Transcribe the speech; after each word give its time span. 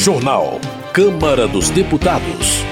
Jornal. 0.00 0.58
Câmara 0.94 1.46
dos 1.46 1.68
Deputados. 1.68 2.64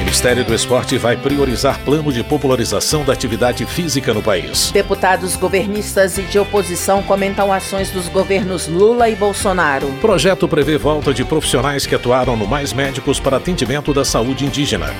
Ministério 0.00 0.44
do 0.44 0.52
Esporte 0.52 0.98
vai 0.98 1.16
priorizar 1.16 1.78
plano 1.84 2.12
de 2.12 2.24
popularização 2.24 3.04
da 3.04 3.12
atividade 3.12 3.64
física 3.64 4.12
no 4.12 4.20
país. 4.20 4.72
Deputados 4.72 5.36
governistas 5.36 6.18
e 6.18 6.22
de 6.22 6.40
oposição 6.40 7.00
comentam 7.04 7.52
ações 7.52 7.92
dos 7.92 8.08
governos 8.08 8.66
Lula 8.66 9.08
e 9.08 9.14
Bolsonaro. 9.14 9.86
Projeto 10.00 10.48
prevê 10.48 10.76
volta 10.76 11.14
de 11.14 11.24
profissionais 11.24 11.86
que 11.86 11.94
atuaram 11.94 12.36
no 12.36 12.48
Mais 12.48 12.72
Médicos 12.72 13.20
para 13.20 13.36
atendimento 13.36 13.94
da 13.94 14.04
saúde 14.04 14.44
indígena. 14.44 14.92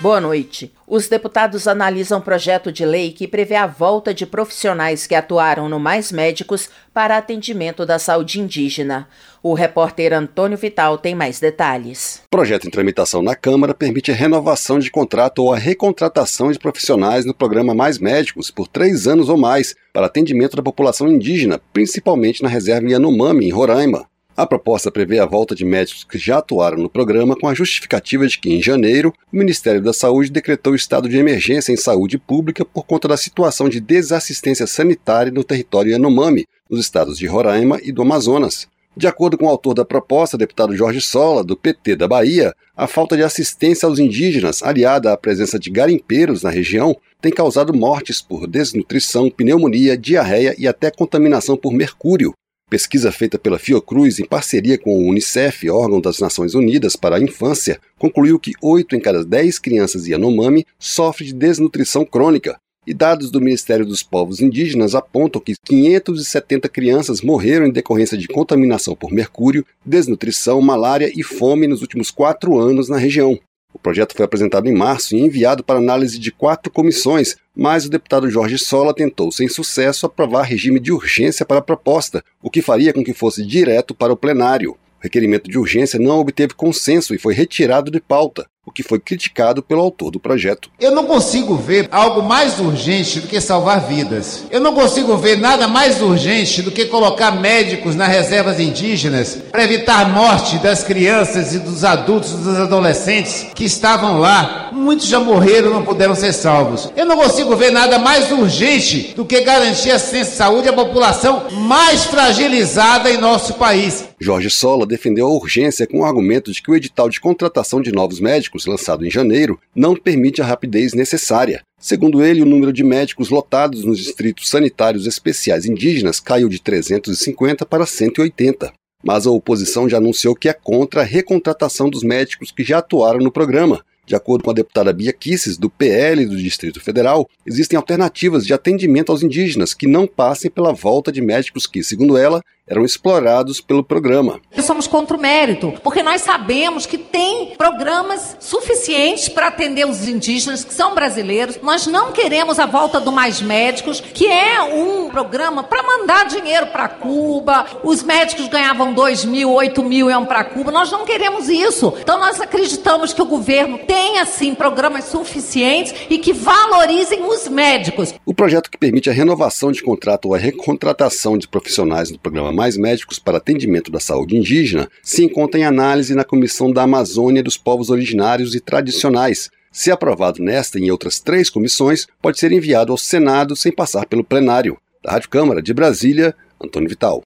Boa 0.00 0.20
noite. 0.20 0.72
Os 0.86 1.08
deputados 1.08 1.66
analisam 1.66 2.20
projeto 2.20 2.70
de 2.70 2.86
lei 2.86 3.10
que 3.10 3.26
prevê 3.26 3.56
a 3.56 3.66
volta 3.66 4.14
de 4.14 4.24
profissionais 4.24 5.08
que 5.08 5.14
atuaram 5.14 5.68
no 5.68 5.80
Mais 5.80 6.12
Médicos 6.12 6.70
para 6.94 7.16
atendimento 7.16 7.84
da 7.84 7.98
saúde 7.98 8.40
indígena. 8.40 9.08
O 9.42 9.54
repórter 9.54 10.12
Antônio 10.12 10.56
Vital 10.56 10.98
tem 10.98 11.16
mais 11.16 11.40
detalhes. 11.40 12.22
O 12.26 12.30
projeto 12.30 12.68
em 12.68 12.70
tramitação 12.70 13.22
na 13.22 13.34
Câmara 13.34 13.74
permite 13.74 14.12
a 14.12 14.14
renovação 14.14 14.78
de 14.78 14.88
contrato 14.88 15.40
ou 15.40 15.52
a 15.52 15.58
recontratação 15.58 16.52
de 16.52 16.60
profissionais 16.60 17.24
no 17.24 17.34
programa 17.34 17.74
Mais 17.74 17.98
Médicos 17.98 18.52
por 18.52 18.68
três 18.68 19.08
anos 19.08 19.28
ou 19.28 19.36
mais 19.36 19.74
para 19.92 20.06
atendimento 20.06 20.56
da 20.56 20.62
população 20.62 21.08
indígena, 21.08 21.60
principalmente 21.72 22.40
na 22.40 22.48
reserva 22.48 22.88
Yanomami, 22.88 23.46
em 23.46 23.50
Roraima. 23.50 24.06
A 24.38 24.46
proposta 24.46 24.88
prevê 24.88 25.18
a 25.18 25.26
volta 25.26 25.52
de 25.52 25.64
médicos 25.64 26.04
que 26.04 26.16
já 26.16 26.38
atuaram 26.38 26.78
no 26.78 26.88
programa 26.88 27.34
com 27.34 27.48
a 27.48 27.54
justificativa 27.54 28.24
de 28.24 28.38
que, 28.38 28.48
em 28.48 28.62
janeiro, 28.62 29.12
o 29.32 29.36
Ministério 29.36 29.82
da 29.82 29.92
Saúde 29.92 30.30
decretou 30.30 30.76
estado 30.76 31.08
de 31.08 31.18
emergência 31.18 31.72
em 31.72 31.76
saúde 31.76 32.18
pública 32.18 32.64
por 32.64 32.86
conta 32.86 33.08
da 33.08 33.16
situação 33.16 33.68
de 33.68 33.80
desassistência 33.80 34.64
sanitária 34.64 35.32
no 35.32 35.42
território 35.42 35.90
Yanomami, 35.90 36.46
nos 36.70 36.78
estados 36.78 37.18
de 37.18 37.26
Roraima 37.26 37.80
e 37.82 37.90
do 37.90 38.02
Amazonas. 38.02 38.68
De 38.96 39.08
acordo 39.08 39.36
com 39.36 39.46
o 39.46 39.48
autor 39.48 39.74
da 39.74 39.84
proposta, 39.84 40.38
deputado 40.38 40.76
Jorge 40.76 41.00
Sola, 41.00 41.42
do 41.42 41.56
PT 41.56 41.96
da 41.96 42.06
Bahia, 42.06 42.54
a 42.76 42.86
falta 42.86 43.16
de 43.16 43.24
assistência 43.24 43.88
aos 43.88 43.98
indígenas, 43.98 44.62
aliada 44.62 45.12
à 45.12 45.16
presença 45.16 45.58
de 45.58 45.68
garimpeiros 45.68 46.44
na 46.44 46.50
região, 46.50 46.96
tem 47.20 47.32
causado 47.32 47.74
mortes 47.74 48.22
por 48.22 48.46
desnutrição, 48.46 49.28
pneumonia, 49.28 49.98
diarreia 49.98 50.54
e 50.56 50.68
até 50.68 50.92
contaminação 50.92 51.56
por 51.56 51.72
mercúrio. 51.72 52.32
Pesquisa 52.70 53.10
feita 53.10 53.38
pela 53.38 53.58
Fiocruz 53.58 54.18
em 54.18 54.26
parceria 54.26 54.76
com 54.76 54.94
o 54.94 55.08
Unicef, 55.08 55.70
órgão 55.70 56.02
das 56.02 56.18
Nações 56.18 56.54
Unidas 56.54 56.96
para 56.96 57.16
a 57.16 57.20
Infância, 57.20 57.80
concluiu 57.98 58.38
que 58.38 58.52
8 58.60 58.94
em 58.94 59.00
cada 59.00 59.24
10 59.24 59.58
crianças 59.58 60.06
Yanomami 60.06 60.66
sofrem 60.78 61.28
de 61.28 61.34
desnutrição 61.34 62.04
crônica. 62.04 62.60
E 62.86 62.92
dados 62.92 63.30
do 63.30 63.40
Ministério 63.40 63.86
dos 63.86 64.02
Povos 64.02 64.40
Indígenas 64.40 64.94
apontam 64.94 65.40
que 65.40 65.54
570 65.64 66.68
crianças 66.68 67.22
morreram 67.22 67.66
em 67.66 67.72
decorrência 67.72 68.18
de 68.18 68.28
contaminação 68.28 68.94
por 68.94 69.12
mercúrio, 69.12 69.64
desnutrição, 69.84 70.60
malária 70.60 71.10
e 71.14 71.22
fome 71.22 71.66
nos 71.66 71.80
últimos 71.80 72.10
quatro 72.10 72.58
anos 72.58 72.88
na 72.88 72.98
região. 72.98 73.38
O 73.72 73.78
projeto 73.78 74.14
foi 74.16 74.24
apresentado 74.24 74.66
em 74.66 74.74
março 74.74 75.14
e 75.14 75.20
enviado 75.20 75.62
para 75.62 75.78
análise 75.78 76.18
de 76.18 76.32
quatro 76.32 76.72
comissões, 76.72 77.36
mas 77.54 77.84
o 77.84 77.90
deputado 77.90 78.30
Jorge 78.30 78.58
Sola 78.58 78.94
tentou, 78.94 79.30
sem 79.30 79.46
sucesso, 79.46 80.06
aprovar 80.06 80.42
regime 80.42 80.80
de 80.80 80.90
urgência 80.90 81.44
para 81.44 81.58
a 81.58 81.62
proposta, 81.62 82.24
o 82.42 82.50
que 82.50 82.62
faria 82.62 82.92
com 82.92 83.04
que 83.04 83.12
fosse 83.12 83.44
direto 83.44 83.94
para 83.94 84.12
o 84.12 84.16
plenário. 84.16 84.72
O 84.72 84.76
requerimento 85.02 85.50
de 85.50 85.58
urgência 85.58 85.98
não 85.98 86.18
obteve 86.18 86.54
consenso 86.54 87.14
e 87.14 87.18
foi 87.18 87.34
retirado 87.34 87.90
de 87.90 88.00
pauta 88.00 88.48
o 88.68 88.70
que 88.70 88.82
foi 88.82 89.00
criticado 89.00 89.62
pelo 89.62 89.80
autor 89.80 90.10
do 90.10 90.20
projeto. 90.20 90.70
Eu 90.78 90.92
não 90.92 91.04
consigo 91.04 91.56
ver 91.56 91.88
algo 91.90 92.22
mais 92.22 92.58
urgente 92.60 93.20
do 93.20 93.26
que 93.26 93.40
salvar 93.40 93.86
vidas. 93.88 94.44
Eu 94.50 94.60
não 94.60 94.74
consigo 94.74 95.16
ver 95.16 95.38
nada 95.38 95.66
mais 95.66 96.00
urgente 96.02 96.62
do 96.62 96.70
que 96.70 96.84
colocar 96.84 97.32
médicos 97.32 97.96
nas 97.96 98.08
reservas 98.08 98.60
indígenas 98.60 99.38
para 99.50 99.64
evitar 99.64 100.02
a 100.02 100.08
morte 100.08 100.58
das 100.58 100.84
crianças 100.84 101.54
e 101.54 101.58
dos 101.58 101.82
adultos, 101.82 102.32
dos 102.32 102.56
adolescentes 102.58 103.46
que 103.54 103.64
estavam 103.64 104.18
lá. 104.18 104.68
Muitos 104.72 105.06
já 105.06 105.18
morreram, 105.18 105.70
não 105.70 105.82
puderam 105.82 106.14
ser 106.14 106.32
salvos. 106.32 106.90
Eu 106.94 107.06
não 107.06 107.16
consigo 107.16 107.56
ver 107.56 107.72
nada 107.72 107.98
mais 107.98 108.30
urgente 108.30 109.14
do 109.16 109.24
que 109.24 109.40
garantir 109.40 109.90
assistência 109.90 110.32
de 110.32 110.36
saúde 110.36 110.68
à 110.68 110.72
população 110.72 111.48
mais 111.50 112.04
fragilizada 112.04 113.10
em 113.10 113.18
nosso 113.18 113.54
país. 113.54 114.04
Jorge 114.20 114.50
Sola 114.50 114.84
defendeu 114.84 115.26
a 115.26 115.30
urgência 115.30 115.86
com 115.86 116.00
o 116.00 116.04
argumento 116.04 116.52
de 116.52 116.60
que 116.60 116.70
o 116.70 116.74
edital 116.74 117.08
de 117.08 117.20
contratação 117.20 117.80
de 117.80 117.92
novos 117.92 118.18
médicos 118.18 118.57
médicos, 118.58 118.66
lançado 118.66 119.06
em 119.06 119.10
janeiro, 119.10 119.58
não 119.74 119.94
permite 119.94 120.42
a 120.42 120.44
rapidez 120.44 120.92
necessária. 120.92 121.62
Segundo 121.80 122.24
ele, 122.24 122.42
o 122.42 122.46
número 122.46 122.72
de 122.72 122.82
médicos 122.82 123.30
lotados 123.30 123.84
nos 123.84 123.98
distritos 123.98 124.48
sanitários 124.48 125.06
especiais 125.06 125.64
indígenas 125.64 126.18
caiu 126.18 126.48
de 126.48 126.60
350 126.60 127.64
para 127.64 127.86
180. 127.86 128.72
Mas 129.04 129.26
a 129.26 129.30
oposição 129.30 129.88
já 129.88 129.98
anunciou 129.98 130.34
que 130.34 130.48
é 130.48 130.52
contra 130.52 131.02
a 131.02 131.04
recontratação 131.04 131.88
dos 131.88 132.02
médicos 132.02 132.50
que 132.50 132.64
já 132.64 132.78
atuaram 132.78 133.20
no 133.20 133.30
programa. 133.30 133.84
De 134.04 134.16
acordo 134.16 134.42
com 134.42 134.50
a 134.50 134.54
deputada 134.54 134.92
Bia 134.92 135.12
Kisses, 135.12 135.58
do 135.58 135.68
PL 135.68 136.24
do 136.24 136.36
Distrito 136.36 136.80
Federal, 136.80 137.28
existem 137.46 137.76
alternativas 137.76 138.46
de 138.46 138.54
atendimento 138.54 139.12
aos 139.12 139.22
indígenas 139.22 139.74
que 139.74 139.86
não 139.86 140.06
passem 140.06 140.50
pela 140.50 140.72
volta 140.72 141.12
de 141.12 141.20
médicos 141.20 141.66
que, 141.66 141.84
segundo 141.84 142.16
ela, 142.16 142.42
eram 142.68 142.84
explorados 142.84 143.60
pelo 143.60 143.82
programa. 143.82 144.40
Somos 144.62 144.86
contra 144.86 145.16
o 145.16 145.20
mérito, 145.20 145.72
porque 145.82 146.02
nós 146.02 146.22
sabemos 146.22 146.86
que 146.86 146.98
tem 146.98 147.54
programas 147.56 148.36
suficientes 148.40 149.28
para 149.28 149.48
atender 149.48 149.86
os 149.86 150.06
indígenas 150.06 150.64
que 150.64 150.74
são 150.74 150.94
brasileiros. 150.94 151.58
Nós 151.62 151.86
não 151.86 152.12
queremos 152.12 152.58
a 152.58 152.66
volta 152.66 153.00
do 153.00 153.10
Mais 153.10 153.40
Médicos, 153.40 154.00
que 154.00 154.26
é 154.26 154.62
um 154.62 155.08
programa 155.08 155.62
para 155.62 155.82
mandar 155.82 156.26
dinheiro 156.26 156.66
para 156.66 156.88
Cuba. 156.88 157.66
Os 157.82 158.02
médicos 158.02 158.48
ganhavam 158.48 158.92
2 158.92 159.24
mil, 159.24 159.52
8 159.52 159.82
mil 159.82 160.10
iam 160.10 160.26
para 160.26 160.44
Cuba. 160.44 160.70
Nós 160.70 160.90
não 160.90 161.04
queremos 161.04 161.48
isso. 161.48 161.94
Então 162.00 162.18
nós 162.18 162.40
acreditamos 162.40 163.12
que 163.12 163.22
o 163.22 163.26
governo 163.26 163.78
tem, 163.78 164.18
assim, 164.18 164.54
programas 164.54 165.04
suficientes 165.04 165.94
e 166.10 166.18
que 166.18 166.32
valorizem 166.32 167.24
os 167.24 167.48
médicos. 167.48 168.14
O 168.26 168.34
projeto 168.34 168.70
que 168.70 168.78
permite 168.78 169.08
a 169.08 169.12
renovação 169.12 169.72
de 169.72 169.82
contrato 169.82 170.26
ou 170.26 170.34
a 170.34 170.38
recontratação 170.38 171.38
de 171.38 171.48
profissionais 171.48 172.10
do 172.10 172.18
programa 172.18 172.52
mais 172.58 172.76
médicos 172.76 173.20
para 173.20 173.38
atendimento 173.38 173.88
da 173.88 174.00
saúde 174.00 174.36
indígena 174.36 174.88
se 175.00 175.24
encontra 175.24 175.60
em 175.60 175.64
análise 175.64 176.12
na 176.12 176.24
Comissão 176.24 176.72
da 176.72 176.82
Amazônia 176.82 177.40
dos 177.40 177.56
Povos 177.56 177.88
Originários 177.88 178.52
e 178.52 178.60
Tradicionais. 178.60 179.48
Se 179.70 179.92
aprovado 179.92 180.42
nesta 180.42 180.76
e 180.76 180.82
em 180.82 180.90
outras 180.90 181.20
três 181.20 181.48
comissões, 181.48 182.08
pode 182.20 182.40
ser 182.40 182.50
enviado 182.50 182.90
ao 182.90 182.98
Senado 182.98 183.54
sem 183.54 183.70
passar 183.70 184.06
pelo 184.06 184.24
plenário. 184.24 184.76
Da 185.04 185.12
Rádio 185.12 185.28
Câmara 185.28 185.62
de 185.62 185.72
Brasília, 185.72 186.34
Antônio 186.60 186.88
Vital. 186.88 187.22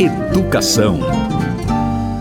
Educação. 0.00 1.23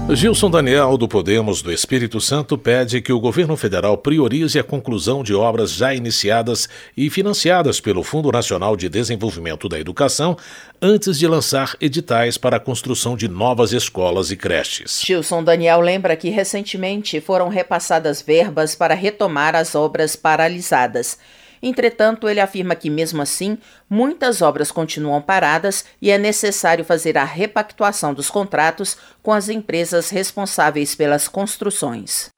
Gilson 0.09 0.51
Daniel, 0.51 0.97
do 0.97 1.07
Podemos 1.07 1.61
do 1.61 1.71
Espírito 1.71 2.19
Santo, 2.19 2.57
pede 2.57 3.01
que 3.01 3.11
o 3.11 3.19
governo 3.19 3.55
federal 3.55 3.97
priorize 3.97 4.59
a 4.59 4.63
conclusão 4.63 5.23
de 5.23 5.33
obras 5.33 5.71
já 5.71 5.93
iniciadas 5.93 6.67
e 6.95 7.09
financiadas 7.09 7.79
pelo 7.79 8.03
Fundo 8.03 8.31
Nacional 8.31 8.75
de 8.75 8.89
Desenvolvimento 8.89 9.69
da 9.69 9.79
Educação 9.79 10.37
antes 10.81 11.17
de 11.17 11.25
lançar 11.25 11.75
editais 11.79 12.37
para 12.37 12.57
a 12.57 12.59
construção 12.59 13.15
de 13.15 13.29
novas 13.29 13.71
escolas 13.71 14.29
e 14.29 14.35
creches. 14.35 15.01
Gilson 15.03 15.41
Daniel 15.41 15.79
lembra 15.79 16.17
que 16.17 16.29
recentemente 16.29 17.19
foram 17.21 17.47
repassadas 17.47 18.21
verbas 18.21 18.75
para 18.75 18.93
retomar 18.93 19.55
as 19.55 19.73
obras 19.73 20.15
paralisadas. 20.15 21.17
Entretanto, 21.63 22.27
ele 22.27 22.41
afirma 22.41 22.75
que, 22.75 22.89
mesmo 22.89 23.21
assim, 23.21 23.57
muitas 23.89 24.41
obras 24.41 24.69
continuam 24.69 25.21
paradas 25.21 25.85
e 26.01 26.11
é 26.11 26.17
necessário 26.17 26.83
fazer 26.83 27.17
a 27.17 27.23
repactuação 27.23 28.13
dos 28.13 28.29
contratos 28.29 28.97
com 29.21 29.31
as 29.31 29.47
empresas 29.47 30.09
responsáveis 30.09 30.93
pelas 30.93 31.29
construções. 31.29 32.29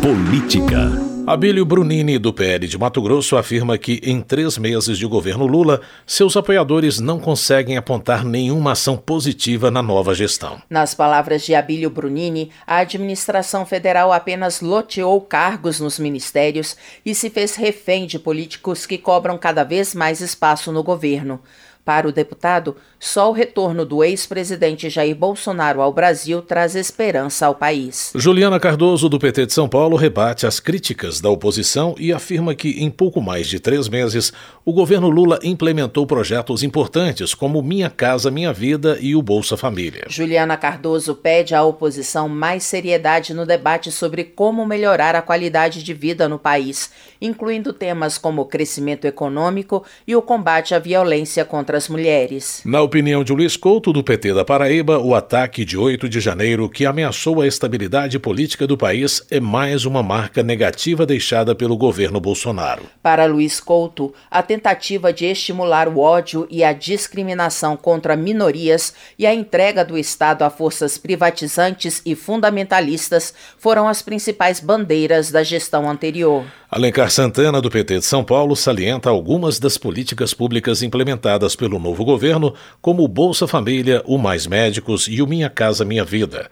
Política. 0.00 1.07
Abílio 1.28 1.62
Brunini, 1.66 2.18
do 2.18 2.32
PL 2.32 2.66
de 2.66 2.78
Mato 2.78 3.02
Grosso, 3.02 3.36
afirma 3.36 3.76
que 3.76 4.00
em 4.02 4.22
três 4.22 4.56
meses 4.56 4.96
de 4.96 5.04
governo 5.04 5.46
Lula, 5.46 5.82
seus 6.06 6.34
apoiadores 6.38 7.00
não 7.00 7.20
conseguem 7.20 7.76
apontar 7.76 8.24
nenhuma 8.24 8.72
ação 8.72 8.96
positiva 8.96 9.70
na 9.70 9.82
nova 9.82 10.14
gestão. 10.14 10.62
Nas 10.70 10.94
palavras 10.94 11.44
de 11.44 11.54
Abílio 11.54 11.90
Brunini, 11.90 12.50
a 12.66 12.78
administração 12.78 13.66
federal 13.66 14.10
apenas 14.10 14.62
loteou 14.62 15.20
cargos 15.20 15.78
nos 15.78 15.98
ministérios 15.98 16.74
e 17.04 17.14
se 17.14 17.28
fez 17.28 17.56
refém 17.56 18.06
de 18.06 18.18
políticos 18.18 18.86
que 18.86 18.96
cobram 18.96 19.36
cada 19.36 19.64
vez 19.64 19.94
mais 19.94 20.22
espaço 20.22 20.72
no 20.72 20.82
governo. 20.82 21.42
Para 21.88 22.06
o 22.06 22.12
deputado, 22.12 22.76
só 23.00 23.30
o 23.30 23.32
retorno 23.32 23.82
do 23.86 24.04
ex-presidente 24.04 24.90
Jair 24.90 25.16
Bolsonaro 25.16 25.80
ao 25.80 25.90
Brasil 25.90 26.42
traz 26.42 26.74
esperança 26.74 27.46
ao 27.46 27.54
país. 27.54 28.12
Juliana 28.14 28.60
Cardoso, 28.60 29.08
do 29.08 29.18
PT 29.18 29.46
de 29.46 29.54
São 29.54 29.66
Paulo, 29.66 29.96
rebate 29.96 30.46
as 30.46 30.60
críticas 30.60 31.18
da 31.18 31.30
oposição 31.30 31.94
e 31.98 32.12
afirma 32.12 32.54
que, 32.54 32.84
em 32.84 32.90
pouco 32.90 33.22
mais 33.22 33.46
de 33.46 33.58
três 33.58 33.88
meses, 33.88 34.34
o 34.66 34.72
governo 34.74 35.08
Lula 35.08 35.38
implementou 35.42 36.06
projetos 36.06 36.62
importantes 36.62 37.32
como 37.32 37.62
Minha 37.62 37.88
Casa 37.88 38.30
Minha 38.30 38.52
Vida 38.52 38.98
e 39.00 39.16
o 39.16 39.22
Bolsa 39.22 39.56
Família. 39.56 40.04
Juliana 40.08 40.58
Cardoso 40.58 41.14
pede 41.14 41.54
à 41.54 41.62
oposição 41.62 42.28
mais 42.28 42.64
seriedade 42.64 43.32
no 43.32 43.46
debate 43.46 43.90
sobre 43.90 44.24
como 44.24 44.66
melhorar 44.66 45.16
a 45.16 45.22
qualidade 45.22 45.82
de 45.82 45.94
vida 45.94 46.28
no 46.28 46.38
país 46.38 46.90
incluindo 47.20 47.72
temas 47.72 48.18
como 48.18 48.42
o 48.42 48.46
crescimento 48.46 49.06
econômico 49.06 49.84
e 50.06 50.14
o 50.14 50.22
combate 50.22 50.74
à 50.74 50.78
violência 50.78 51.44
contra 51.44 51.76
as 51.76 51.88
mulheres. 51.88 52.62
Na 52.64 52.82
opinião 52.82 53.24
de 53.24 53.32
Luiz 53.32 53.56
Couto, 53.56 53.92
do 53.92 54.02
PT 54.02 54.34
da 54.34 54.44
Paraíba, 54.44 54.98
o 54.98 55.14
ataque 55.14 55.64
de 55.64 55.76
8 55.76 56.08
de 56.08 56.20
janeiro, 56.20 56.68
que 56.68 56.86
ameaçou 56.86 57.40
a 57.40 57.46
estabilidade 57.46 58.18
política 58.18 58.66
do 58.66 58.76
país, 58.76 59.22
é 59.30 59.40
mais 59.40 59.84
uma 59.84 60.02
marca 60.02 60.42
negativa 60.42 61.04
deixada 61.04 61.54
pelo 61.54 61.76
governo 61.76 62.20
Bolsonaro. 62.20 62.82
Para 63.02 63.26
Luiz 63.26 63.60
Couto, 63.60 64.14
a 64.30 64.42
tentativa 64.42 65.12
de 65.12 65.26
estimular 65.26 65.88
o 65.88 65.98
ódio 65.98 66.46
e 66.50 66.62
a 66.64 66.72
discriminação 66.72 67.76
contra 67.76 68.16
minorias 68.16 68.94
e 69.18 69.26
a 69.26 69.34
entrega 69.34 69.84
do 69.84 69.96
Estado 69.98 70.42
a 70.42 70.50
forças 70.50 70.98
privatizantes 70.98 72.02
e 72.04 72.14
fundamentalistas 72.14 73.34
foram 73.58 73.88
as 73.88 74.02
principais 74.02 74.60
bandeiras 74.60 75.30
da 75.30 75.42
gestão 75.42 75.88
anterior. 75.88 76.44
Alencar 76.70 77.10
Santana, 77.10 77.62
do 77.62 77.70
PT 77.70 78.00
de 78.00 78.04
São 78.04 78.22
Paulo, 78.22 78.54
salienta 78.54 79.08
algumas 79.08 79.58
das 79.58 79.78
políticas 79.78 80.34
públicas 80.34 80.82
implementadas 80.82 81.56
pelo 81.56 81.78
novo 81.78 82.04
governo, 82.04 82.52
como 82.82 83.02
o 83.02 83.08
Bolsa 83.08 83.46
Família, 83.48 84.02
o 84.04 84.18
Mais 84.18 84.46
Médicos 84.46 85.08
e 85.08 85.22
o 85.22 85.26
Minha 85.26 85.48
Casa 85.48 85.82
Minha 85.82 86.04
Vida. 86.04 86.50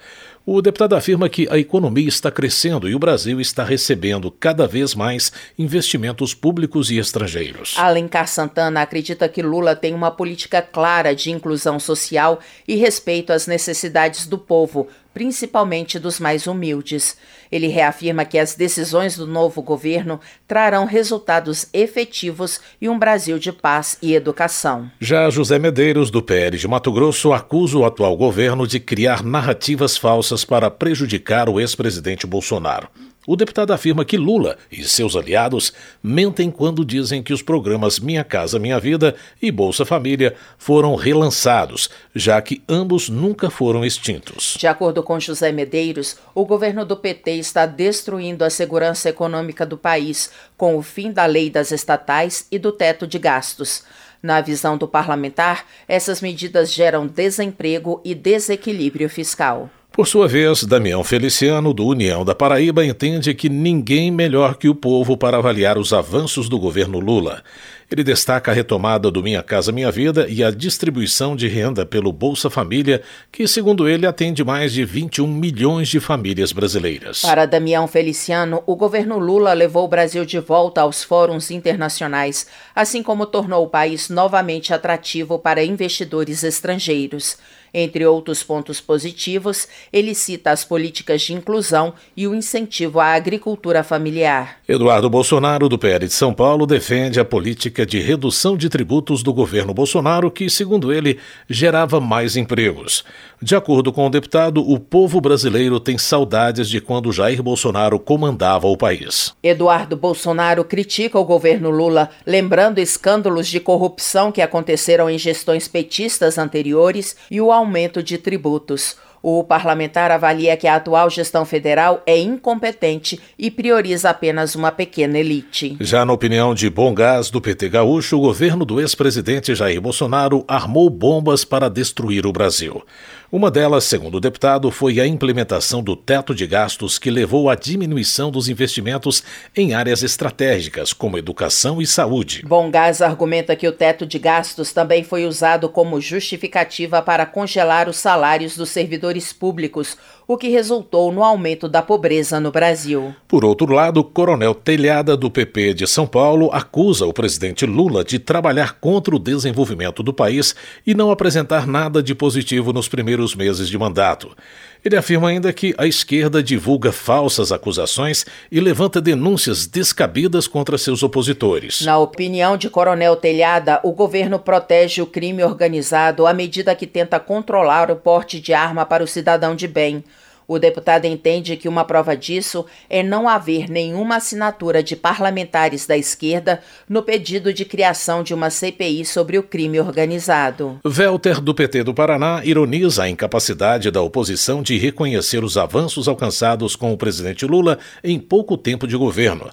O 0.49 0.63
deputado 0.63 0.95
afirma 0.95 1.29
que 1.29 1.49
a 1.51 1.59
economia 1.59 2.07
está 2.07 2.31
crescendo 2.31 2.89
e 2.89 2.95
o 2.95 3.01
Brasil 3.01 3.41
está 3.41 3.65
recebendo 3.65 4.31
cada 4.31 4.65
vez 4.65 4.95
mais 4.95 5.33
investimentos 5.59 6.35
públicos 6.35 6.89
e 6.89 6.99
estrangeiros. 6.99 7.75
Alencar 7.77 8.29
Santana 8.29 8.81
acredita 8.81 9.29
que 9.29 9.43
Lula 9.43 9.75
tem 9.75 9.93
uma 9.93 10.13
política 10.13 10.63
clara 10.63 11.17
de 11.17 11.33
inclusão 11.33 11.81
social 11.81 12.39
e 12.69 12.77
respeito 12.77 13.33
às 13.33 13.49
necessidades 13.49 14.29
do 14.29 14.39
povo, 14.39 14.87
principalmente 15.13 15.99
dos 15.99 16.21
mais 16.21 16.47
humildes. 16.47 17.17
Ele 17.51 17.69
reafirma 17.69 18.25
que 18.25 18.39
as 18.39 18.55
decisões 18.55 19.17
do 19.17 19.27
novo 19.27 19.63
governo 19.63 20.21
trarão 20.47 20.85
resultados 20.85 21.67
efetivos 21.73 22.61
e 22.81 22.89
um 22.89 22.99
Brasil 22.99 23.39
de 23.39 23.51
paz 23.51 23.97
e 24.03 24.15
educação. 24.15 24.91
Já 25.01 25.31
José 25.31 25.59
Medeiros, 25.59 26.11
do 26.11 26.23
PL 26.23 26.59
de 26.59 26.69
Mato 26.69 26.93
Grosso, 26.93 27.33
acusa 27.33 27.79
o 27.79 27.85
atual 27.85 28.17
governo 28.17 28.67
de 28.67 28.79
criar 28.79 29.25
narrativas 29.25 29.97
falsas 29.97 30.36
para 30.45 30.71
prejudicar 30.71 31.49
o 31.49 31.61
ex-presidente 31.61 32.27
Bolsonaro. 32.27 32.89
O 33.27 33.35
deputado 33.35 33.73
afirma 33.73 34.05
que 34.05 34.17
Lula 34.17 34.57
e 34.71 34.85
seus 34.85 35.17
aliados 35.17 35.73
mentem 36.01 36.49
quando 36.49 36.85
dizem 36.85 37.25
que 37.25 37.33
os 37.33 37.43
programas 37.43 37.99
Minha 37.99 38.23
Casa 38.23 38.57
Minha 38.57 38.79
Vida 38.79 39.17
e 39.43 39.51
Bolsa 39.51 39.85
Família 39.85 40.37
foram 40.57 40.95
relançados, 40.95 41.91
já 42.15 42.41
que 42.41 42.63
ambos 42.69 43.09
nunca 43.09 43.51
foram 43.51 43.85
extintos. 43.85 44.57
De 44.57 44.69
acordo 44.69 45.03
com 45.03 45.19
José 45.19 45.51
Medeiros, 45.51 46.17
o 46.33 46.47
governo 46.47 46.85
do 46.85 46.97
PT 46.97 47.33
está 47.33 47.67
destruindo 47.67 48.45
a 48.45 48.51
segurança 48.51 49.09
econômica 49.09 49.67
do 49.67 49.77
país 49.77 50.31
com 50.57 50.77
o 50.77 50.83
fim 50.83 51.11
da 51.11 51.27
lei 51.27 51.51
das 51.51 51.73
estatais 51.73 52.47
e 52.49 52.61
do 52.61 52.71
teto 52.71 53.09
de 53.09 53.19
gastos. 53.19 53.83
Na 54.23 54.41
visão 54.41 54.79
do 54.79 54.87
parlamentar, 54.87 55.67
essas 55.89 56.21
medidas 56.21 56.73
geram 56.73 57.07
desemprego 57.07 58.01
e 58.05 58.15
desequilíbrio 58.15 59.11
fiscal. 59.11 59.69
Por 59.97 60.07
sua 60.07 60.29
vez, 60.29 60.63
Damião 60.63 61.03
Feliciano, 61.03 61.73
do 61.73 61.87
União 61.87 62.23
da 62.23 62.35
Paraíba, 62.35 62.85
entende 62.85 63.33
que 63.33 63.49
ninguém 63.49 64.11
melhor 64.11 64.57
que 64.57 64.69
o 64.69 64.75
povo 64.75 65.17
para 65.17 65.39
avaliar 65.39 65.79
os 65.79 65.91
avanços 65.91 66.51
do 66.51 66.59
governo 66.59 67.01
Lula. 67.01 67.43
Ele 67.91 68.05
destaca 68.05 68.51
a 68.51 68.55
retomada 68.55 69.11
do 69.11 69.23
Minha 69.23 69.43
Casa 69.43 69.73
Minha 69.73 69.91
Vida 69.91 70.27
e 70.29 70.45
a 70.45 70.51
distribuição 70.51 71.35
de 71.35 71.49
renda 71.49 71.87
pelo 71.87 72.13
Bolsa 72.13 72.51
Família, 72.51 73.01
que, 73.33 73.49
segundo 73.49 73.89
ele, 73.89 74.07
atende 74.07 74.45
mais 74.45 74.75
de 74.75 74.85
21 74.85 75.27
milhões 75.27 75.89
de 75.89 75.99
famílias 75.99 76.53
brasileiras. 76.53 77.23
Para 77.23 77.47
Damião 77.47 77.89
Feliciano, 77.89 78.63
o 78.67 78.77
governo 78.77 79.19
Lula 79.19 79.55
levou 79.55 79.87
o 79.87 79.89
Brasil 79.89 80.27
de 80.27 80.39
volta 80.41 80.83
aos 80.83 81.03
fóruns 81.03 81.51
internacionais, 81.51 82.47
assim 82.75 83.03
como 83.03 83.25
tornou 83.25 83.65
o 83.65 83.71
país 83.71 84.11
novamente 84.11 84.75
atrativo 84.75 85.39
para 85.39 85.65
investidores 85.65 86.43
estrangeiros. 86.43 87.39
Entre 87.79 88.07
outros 88.07 88.43
pontos 88.43 88.81
positivos, 88.81 89.69
ele 89.93 90.15
cita 90.15 90.51
as 90.51 90.65
políticas 90.65 91.21
de 91.21 91.35
inclusão 91.35 91.93
e 92.17 92.27
o 92.27 92.35
incentivo 92.35 92.99
à 92.99 93.09
agricultura 93.09 93.85
familiar. 93.85 94.61
Eduardo 94.67 95.11
Bolsonaro, 95.11 95.69
do 95.69 95.79
PL 95.79 96.07
de 96.07 96.13
São 96.15 96.33
Paulo, 96.33 96.67
defende 96.67 97.21
a 97.21 97.25
política 97.25 97.85
de 97.85 98.01
redução 98.01 98.57
de 98.57 98.71
tributos 98.71 99.23
do 99.23 99.31
governo 99.31 99.75
Bolsonaro, 99.75 100.31
que, 100.31 100.49
segundo 100.49 100.91
ele, 100.91 101.19
gerava 101.51 102.01
mais 102.01 102.35
empregos. 102.35 103.05
De 103.43 103.55
acordo 103.55 103.93
com 103.93 104.07
o 104.07 104.11
deputado, 104.11 104.67
o 104.67 104.81
povo 104.81 105.21
brasileiro 105.21 105.79
tem 105.79 105.99
saudades 105.99 106.71
de 106.71 106.81
quando 106.81 107.13
Jair 107.13 107.43
Bolsonaro 107.43 107.99
comandava 107.99 108.67
o 108.69 108.77
país. 108.79 109.35
Eduardo 109.43 109.99
Bolsonaro 109.99 110.65
critica 110.65 111.19
o 111.19 111.25
governo 111.27 111.69
Lula, 111.69 112.09
lembrando 112.27 112.79
escândalos 112.79 113.47
de 113.47 113.61
corrupção 113.61 114.33
que 114.33 114.41
aconteceram 114.41 115.11
em 115.11 115.19
gestões 115.19 115.69
petistas 115.69 116.39
anteriores 116.39 117.15
e 117.31 117.39
o 117.39 117.53
aumento 117.53 117.66
de 118.03 118.19
tributos. 118.19 118.97
O 119.23 119.43
parlamentar 119.43 120.13
avalia 120.13 120.57
que 120.57 120.69
a 120.69 120.77
atual 120.77 121.11
gestão 121.11 121.45
federal 121.45 122.01
é 122.07 122.17
incompetente 122.17 123.19
e 123.37 123.51
prioriza 123.51 124.11
apenas 124.11 124.55
uma 124.55 124.71
pequena 124.71 125.19
elite. 125.19 125.77
Já 125.81 126.05
na 126.05 126.13
opinião 126.13 126.55
de 126.55 126.71
Bom 126.71 126.95
Gás 126.95 127.29
do 127.29 127.41
PT 127.41 127.71
Gaúcho, 127.71 128.17
o 128.17 128.21
governo 128.21 128.65
do 128.65 128.81
ex-presidente 128.81 129.53
Jair 129.55 129.81
Bolsonaro 129.81 130.45
armou 130.47 130.89
bombas 130.89 131.45
para 131.45 131.69
destruir 131.69 132.25
o 132.25 132.33
Brasil. 132.33 132.85
Uma 133.31 133.51
delas, 133.51 133.83
segundo 133.83 134.19
o 134.19 134.21
deputado, 134.21 134.71
foi 134.71 135.01
a 135.01 135.07
implementação 135.07 135.83
do 135.83 135.97
teto 135.97 136.33
de 136.33 136.47
gastos 136.47 136.97
que 136.97 137.11
levou 137.11 137.51
à 137.51 137.57
diminuição 137.57 138.31
dos 138.31 138.49
investimentos 138.49 139.21
em 139.57 139.75
áreas 139.75 140.05
estratégicas, 140.05 140.93
como 140.93 141.19
educação 141.19 141.83
e 141.83 141.87
saúde. 141.89 142.45
Bom 142.47 142.71
Gás 142.71 143.03
argumenta 143.03 143.57
que 143.57 143.67
o 143.67 143.73
teto 143.73 144.07
de 144.07 144.21
gastos 144.21 144.73
também 144.73 145.03
foi 145.03 145.27
usado 145.27 145.69
como 145.69 146.01
justificativa 146.01 147.03
para 147.03 147.27
congelar 147.27 147.89
os 147.89 147.97
salários 147.97 148.57
dos 148.57 148.71
servidores 148.71 149.33
públicos, 149.33 149.97
o 150.29 150.37
que 150.37 150.49
resultou 150.49 151.13
no 151.13 151.23
aumento 151.23 151.69
da 151.69 151.83
pobreza 151.83 152.41
no 152.41 152.51
Brasil. 152.51 153.15
Por 153.29 153.45
outro 153.45 153.73
lado, 153.73 154.03
Coronel 154.03 154.55
Telhada, 154.55 155.17
do 155.17 155.31
PP 155.31 155.75
de 155.75 155.87
São 155.87 156.07
Paulo, 156.07 156.51
acusa 156.53 157.07
o 157.07 157.13
presidente 157.13 157.65
Lula 157.65 158.03
de 158.03 158.19
trabalhar 158.19 158.81
contra 158.81 159.15
o 159.15 159.21
desenvolvimento 159.21 160.03
do 160.03 160.13
país 160.13 160.55
e 160.87 160.95
não 160.95 161.11
apresentar 161.11 161.67
nada 161.67 162.03
de 162.03 162.15
positivo 162.15 162.73
nos 162.73 162.89
primeiros 162.89 163.37
meses 163.37 163.69
de 163.69 163.79
mandato. 163.79 164.37
Ele 164.87 164.97
afirma 164.97 165.31
ainda 165.31 165.53
que 165.53 165.75
a 165.77 165.85
esquerda 165.85 166.41
divulga 166.41 166.93
falsas 166.93 167.51
acusações 167.51 168.25
e 168.53 168.61
levanta 168.61 169.01
denúncias 169.01 169.67
descabidas 169.67 170.47
contra 170.47 170.79
seus 170.79 171.03
opositores. 171.03 171.81
Na 171.81 171.99
opinião 171.99 172.57
de 172.57 172.71
Coronel 172.71 173.17
Telhada, 173.17 173.81
o 173.83 173.91
governo 173.91 174.39
protege 174.39 175.03
o 175.03 175.07
crime 175.07 175.43
organizado 175.43 176.25
à 176.25 176.33
medida 176.33 176.73
que 176.73 176.87
tenta 176.87 177.19
controlar 177.19 177.91
o 177.91 177.97
porte 177.97 178.39
de 178.39 178.55
arma 178.55 178.87
para 178.87 179.03
o 179.03 179.09
cidadão 179.09 179.57
de 179.57 179.67
bem. 179.67 180.05
O 180.49 180.61
deputado 180.61 181.07
entende 181.07 181.57
que 181.57 181.69
uma 181.69 181.85
prova 181.85 182.17
disso 182.17 182.65
é 182.89 183.03
não 183.03 183.29
haver 183.29 183.69
nenhuma 183.69 184.17
assinatura 184.17 184.81
de 184.81 184.95
parlamentares 184.95 185.87
da 185.87 185.97
esquerda 185.97 186.61
no 186.89 187.03
pedido 187.03 187.53
de 187.53 187.65
criação 187.65 188.23
de 188.23 188.33
uma 188.33 188.49
CPI 188.49 189.05
sobre 189.05 189.39
o 189.39 189.43
crime 189.43 189.81
organizado. 189.81 190.79
Welter, 190.85 191.41
do 191.41 191.53
PT 191.53 191.83
do 191.83 191.93
Paraná, 191.93 192.43
ironiza 192.45 193.03
a 193.03 193.09
incapacidade 193.09 193.91
da 193.91 194.01
oposição 194.01 194.63
de 194.63 194.79
reconhecer 194.79 195.43
os 195.43 195.57
avanços 195.57 196.07
alcançados 196.07 196.77
com 196.77 196.93
o 196.93 196.97
presidente 196.97 197.45
Lula 197.45 197.79
em 198.05 198.19
pouco 198.19 198.57
tempo 198.57 198.87
de 198.87 198.97
governo. 198.97 199.51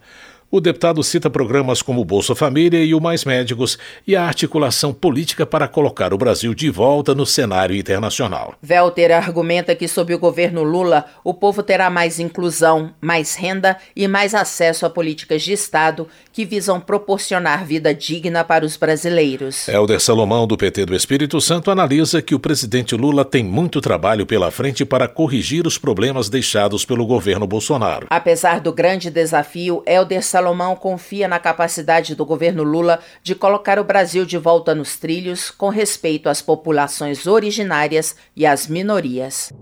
O 0.56 0.62
deputado 0.62 1.02
cita 1.04 1.32
programas 1.32 1.82
como 1.82 2.00
o 2.00 2.06
Bolsa 2.06 2.36
Família 2.36 2.86
e 2.86 2.94
o 2.94 3.02
Mais 3.02 3.26
Médicos 3.26 3.76
e 4.06 4.16
a 4.16 4.24
articulação 4.24 4.94
política 4.94 5.48
para 5.48 5.68
colocar 5.68 6.14
o 6.14 6.18
Brasil 6.20 6.54
de 6.54 6.70
volta 6.70 7.16
no 7.16 7.26
cenário 7.26 7.76
internacional. 7.76 8.54
Velter 8.62 9.10
argumenta 9.10 9.74
que, 9.74 9.88
sob 9.88 10.14
o 10.14 10.20
governo 10.20 10.62
Lula, 10.62 11.06
o 11.24 11.34
povo 11.34 11.64
terá 11.64 11.90
mais 11.90 12.20
inclusão, 12.20 12.94
mais 13.02 13.34
renda 13.34 13.80
e 13.96 14.08
mais 14.08 14.36
acesso 14.36 14.86
a 14.86 14.92
políticas 14.92 15.42
de 15.42 15.54
Estado 15.54 16.08
que 16.32 16.46
visam 16.46 16.80
proporcionar 16.80 17.66
vida 17.66 17.92
digna 17.92 18.44
para 18.44 18.64
os 18.64 18.78
brasileiros. 18.78 19.68
Helder 19.68 20.00
Salomão, 20.00 20.46
do 20.46 20.56
PT 20.56 20.86
do 20.86 20.96
Espírito 20.96 21.42
Santo, 21.42 21.72
analisa 21.72 22.22
que 22.22 22.36
o 22.36 22.40
presidente 22.40 22.96
Lula 22.96 23.26
tem 23.26 23.44
muito 23.44 23.82
trabalho 23.82 24.24
pela 24.24 24.52
frente 24.52 24.86
para 24.86 25.08
corrigir 25.08 25.66
os 25.66 25.80
problemas 25.80 26.30
deixados 26.30 26.86
pelo 26.86 27.08
governo 27.08 27.48
Bolsonaro. 27.48 28.06
Apesar 28.12 28.60
do 28.60 28.72
grande 28.72 29.10
desafio, 29.10 29.82
Helder 29.88 30.24
Salomão 30.24 30.43
Salomão 30.44 30.76
confia 30.76 31.26
na 31.26 31.40
capacidade 31.40 32.16
do 32.16 32.26
governo 32.26 32.64
Lula 32.64 33.00
de 33.22 33.34
colocar 33.34 33.80
o 33.80 33.84
Brasil 33.84 34.26
de 34.26 34.38
volta 34.38 34.76
nos 34.76 34.98
trilhos 34.98 35.50
com 35.50 35.70
respeito 35.70 36.28
às 36.28 36.42
populações 36.42 37.26
originárias 37.26 38.14
e 38.36 38.46
às 38.46 38.68
minorias. 38.68 39.54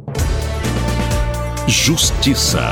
Justiça. 1.68 2.72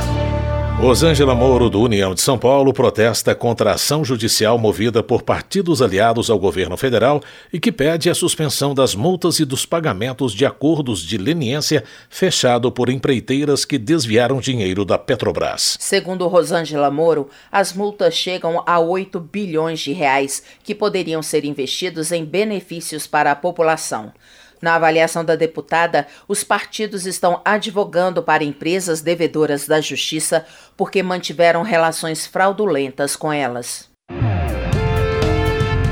Rosângela 0.80 1.34
Moro, 1.34 1.68
do 1.68 1.78
União 1.78 2.14
de 2.14 2.22
São 2.22 2.38
Paulo, 2.38 2.72
protesta 2.72 3.34
contra 3.34 3.70
a 3.70 3.74
ação 3.74 4.02
judicial 4.02 4.56
movida 4.56 5.02
por 5.02 5.20
partidos 5.20 5.82
aliados 5.82 6.30
ao 6.30 6.38
governo 6.38 6.74
federal 6.74 7.22
e 7.52 7.60
que 7.60 7.70
pede 7.70 8.08
a 8.08 8.14
suspensão 8.14 8.74
das 8.74 8.94
multas 8.94 9.38
e 9.40 9.44
dos 9.44 9.66
pagamentos 9.66 10.32
de 10.32 10.46
acordos 10.46 11.02
de 11.02 11.18
leniência 11.18 11.84
fechado 12.08 12.72
por 12.72 12.88
empreiteiras 12.88 13.66
que 13.66 13.76
desviaram 13.76 14.40
dinheiro 14.40 14.82
da 14.82 14.96
Petrobras. 14.96 15.76
Segundo 15.78 16.26
Rosângela 16.26 16.90
Moro, 16.90 17.28
as 17.52 17.74
multas 17.74 18.14
chegam 18.14 18.62
a 18.66 18.80
8 18.80 19.20
bilhões 19.20 19.80
de 19.80 19.92
reais 19.92 20.42
que 20.64 20.74
poderiam 20.74 21.22
ser 21.22 21.44
investidos 21.44 22.10
em 22.10 22.24
benefícios 22.24 23.06
para 23.06 23.30
a 23.30 23.36
população. 23.36 24.14
Na 24.60 24.74
avaliação 24.74 25.24
da 25.24 25.36
deputada, 25.36 26.06
os 26.28 26.44
partidos 26.44 27.06
estão 27.06 27.40
advogando 27.44 28.22
para 28.22 28.44
empresas 28.44 29.00
devedoras 29.00 29.66
da 29.66 29.80
Justiça 29.80 30.44
porque 30.76 31.02
mantiveram 31.02 31.62
relações 31.62 32.26
fraudulentas 32.26 33.16
com 33.16 33.32
elas. 33.32 33.88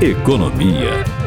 Economia. 0.01 1.18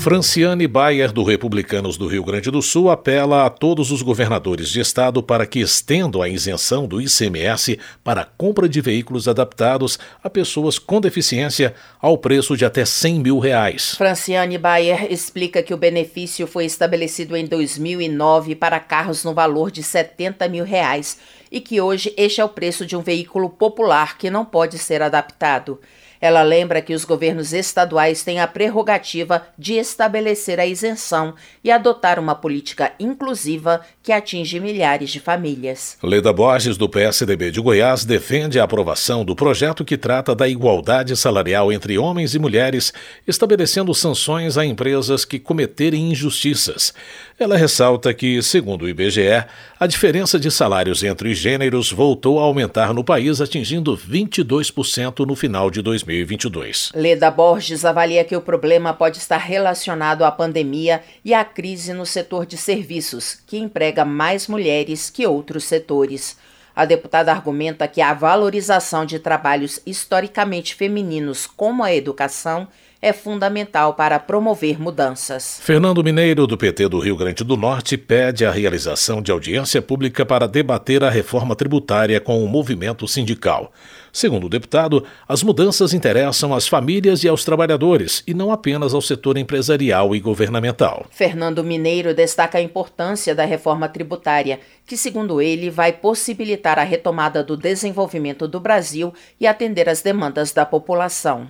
Franciane 0.00 0.66
Bayer, 0.66 1.12
do 1.12 1.22
Republicanos 1.22 1.98
do 1.98 2.06
Rio 2.06 2.24
Grande 2.24 2.50
do 2.50 2.62
Sul, 2.62 2.88
apela 2.88 3.44
a 3.44 3.50
todos 3.50 3.90
os 3.90 4.00
governadores 4.00 4.70
de 4.70 4.80
estado 4.80 5.22
para 5.22 5.44
que 5.44 5.60
estendam 5.60 6.22
a 6.22 6.28
isenção 6.28 6.86
do 6.86 7.02
ICMS 7.02 7.78
para 8.02 8.22
a 8.22 8.24
compra 8.24 8.66
de 8.66 8.80
veículos 8.80 9.28
adaptados 9.28 9.98
a 10.24 10.30
pessoas 10.30 10.78
com 10.78 11.02
deficiência 11.02 11.74
ao 12.00 12.16
preço 12.16 12.56
de 12.56 12.64
até 12.64 12.82
100 12.82 13.20
mil 13.20 13.38
reais. 13.38 13.94
Franciane 13.94 14.56
Bayer 14.56 15.12
explica 15.12 15.62
que 15.62 15.74
o 15.74 15.76
benefício 15.76 16.46
foi 16.46 16.64
estabelecido 16.64 17.36
em 17.36 17.44
2009 17.44 18.54
para 18.54 18.80
carros 18.80 19.22
no 19.22 19.34
valor 19.34 19.70
de 19.70 19.82
70 19.82 20.48
mil 20.48 20.64
reais 20.64 21.18
e 21.52 21.60
que 21.60 21.78
hoje 21.78 22.14
este 22.16 22.40
é 22.40 22.44
o 22.44 22.48
preço 22.48 22.86
de 22.86 22.96
um 22.96 23.02
veículo 23.02 23.50
popular 23.50 24.16
que 24.16 24.30
não 24.30 24.46
pode 24.46 24.78
ser 24.78 25.02
adaptado. 25.02 25.78
Ela 26.20 26.42
lembra 26.42 26.82
que 26.82 26.92
os 26.92 27.04
governos 27.04 27.54
estaduais 27.54 28.22
têm 28.22 28.40
a 28.40 28.46
prerrogativa 28.46 29.46
de 29.58 29.74
estabelecer 29.74 30.60
a 30.60 30.66
isenção 30.66 31.34
e 31.64 31.70
adotar 31.70 32.18
uma 32.18 32.34
política 32.34 32.92
inclusiva 33.00 33.80
que 34.02 34.12
atinge 34.12 34.60
milhares 34.60 35.10
de 35.10 35.18
famílias. 35.18 35.96
Leda 36.02 36.32
Borges, 36.32 36.76
do 36.76 36.88
PSDB 36.88 37.50
de 37.50 37.60
Goiás, 37.60 38.04
defende 38.04 38.60
a 38.60 38.64
aprovação 38.64 39.24
do 39.24 39.34
projeto 39.34 39.84
que 39.84 39.96
trata 39.96 40.34
da 40.34 40.46
igualdade 40.46 41.16
salarial 41.16 41.72
entre 41.72 41.96
homens 41.96 42.34
e 42.34 42.38
mulheres, 42.38 42.92
estabelecendo 43.26 43.94
sanções 43.94 44.58
a 44.58 44.64
empresas 44.64 45.24
que 45.24 45.38
cometerem 45.38 46.10
injustiças. 46.10 46.92
Ela 47.40 47.56
ressalta 47.56 48.12
que, 48.12 48.42
segundo 48.42 48.82
o 48.82 48.88
IBGE, 48.88 49.46
a 49.78 49.86
diferença 49.86 50.38
de 50.38 50.50
salários 50.50 51.02
entre 51.02 51.30
os 51.30 51.38
gêneros 51.38 51.90
voltou 51.90 52.38
a 52.38 52.42
aumentar 52.42 52.92
no 52.92 53.02
país, 53.02 53.40
atingindo 53.40 53.96
22% 53.96 55.26
no 55.26 55.34
final 55.34 55.70
de 55.70 55.80
2022. 55.80 56.92
Leda 56.94 57.30
Borges 57.30 57.86
avalia 57.86 58.24
que 58.24 58.36
o 58.36 58.42
problema 58.42 58.92
pode 58.92 59.16
estar 59.16 59.38
relacionado 59.38 60.22
à 60.22 60.30
pandemia 60.30 61.02
e 61.24 61.32
à 61.32 61.42
crise 61.42 61.94
no 61.94 62.04
setor 62.04 62.44
de 62.44 62.58
serviços, 62.58 63.38
que 63.46 63.56
emprega 63.56 64.04
mais 64.04 64.46
mulheres 64.46 65.08
que 65.08 65.26
outros 65.26 65.64
setores. 65.64 66.36
A 66.76 66.84
deputada 66.84 67.32
argumenta 67.32 67.88
que 67.88 68.02
a 68.02 68.12
valorização 68.12 69.06
de 69.06 69.18
trabalhos 69.18 69.80
historicamente 69.86 70.74
femininos, 70.74 71.46
como 71.46 71.82
a 71.82 71.94
educação, 71.94 72.68
é 73.02 73.12
fundamental 73.12 73.94
para 73.94 74.18
promover 74.18 74.80
mudanças. 74.80 75.58
Fernando 75.62 76.04
Mineiro, 76.04 76.46
do 76.46 76.58
PT 76.58 76.88
do 76.88 76.98
Rio 76.98 77.16
Grande 77.16 77.42
do 77.42 77.56
Norte, 77.56 77.96
pede 77.96 78.44
a 78.44 78.50
realização 78.50 79.22
de 79.22 79.32
audiência 79.32 79.80
pública 79.80 80.26
para 80.26 80.46
debater 80.46 81.02
a 81.02 81.08
reforma 81.08 81.56
tributária 81.56 82.20
com 82.20 82.44
o 82.44 82.48
movimento 82.48 83.08
sindical. 83.08 83.72
Segundo 84.12 84.46
o 84.46 84.50
deputado, 84.50 85.04
as 85.28 85.42
mudanças 85.42 85.94
interessam 85.94 86.52
às 86.52 86.66
famílias 86.66 87.22
e 87.22 87.28
aos 87.28 87.44
trabalhadores, 87.44 88.24
e 88.26 88.34
não 88.34 88.50
apenas 88.50 88.92
ao 88.92 89.00
setor 89.00 89.38
empresarial 89.38 90.14
e 90.14 90.20
governamental. 90.20 91.06
Fernando 91.10 91.62
Mineiro 91.62 92.12
destaca 92.12 92.58
a 92.58 92.62
importância 92.62 93.34
da 93.34 93.44
reforma 93.44 93.88
tributária, 93.88 94.58
que, 94.84 94.96
segundo 94.96 95.40
ele, 95.40 95.70
vai 95.70 95.92
possibilitar 95.92 96.78
a 96.78 96.82
retomada 96.82 97.44
do 97.44 97.56
desenvolvimento 97.56 98.48
do 98.48 98.58
Brasil 98.58 99.14
e 99.38 99.46
atender 99.46 99.88
às 99.88 100.02
demandas 100.02 100.52
da 100.52 100.66
população. 100.66 101.48